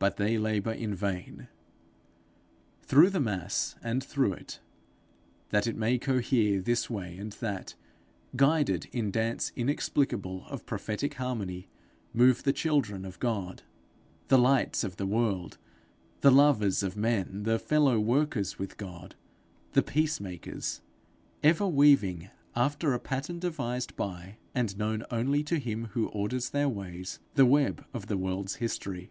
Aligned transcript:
But 0.00 0.18
they 0.18 0.36
labour 0.36 0.72
in 0.72 0.94
vain. 0.94 1.48
Through 2.82 3.08
the 3.08 3.20
mass 3.20 3.74
and 3.82 4.04
through 4.04 4.34
it, 4.34 4.60
that 5.48 5.66
it 5.66 5.78
may 5.78 5.96
cohere, 5.96 6.60
this 6.60 6.90
way 6.90 7.16
and 7.16 7.32
that, 7.40 7.74
guided 8.36 8.86
in 8.92 9.10
dance 9.10 9.50
inexplicable 9.56 10.46
of 10.48 10.66
prophetic 10.66 11.14
harmony, 11.14 11.68
move 12.12 12.42
the 12.42 12.52
children 12.52 13.06
of 13.06 13.18
God, 13.18 13.62
the 14.28 14.36
lights 14.36 14.84
of 14.84 14.96
the 14.98 15.06
world, 15.06 15.56
the 16.20 16.30
lovers 16.30 16.82
of 16.82 16.98
men, 16.98 17.44
the 17.44 17.58
fellow 17.58 17.98
workers 17.98 18.58
with 18.58 18.76
God, 18.76 19.14
the 19.72 19.82
peace 19.82 20.20
makers 20.20 20.82
ever 21.42 21.66
weaving, 21.66 22.28
after 22.54 22.92
a 22.92 23.00
pattern 23.00 23.38
devised 23.38 23.96
by, 23.96 24.36
and 24.54 24.76
known 24.76 25.02
only 25.10 25.42
to 25.44 25.58
him 25.58 25.86
who 25.92 26.08
orders 26.08 26.50
their 26.50 26.68
ways, 26.68 27.20
the 27.36 27.46
web 27.46 27.86
of 27.94 28.08
the 28.08 28.18
world's 28.18 28.56
history. 28.56 29.10